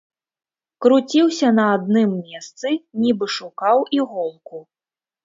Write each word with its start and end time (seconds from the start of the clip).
Круціўся 0.85 1.51
на 1.59 1.65
адным 1.75 2.11
месцы, 2.31 2.67
нібы 3.03 3.25
шукаў 3.37 3.85
іголку. 3.99 4.57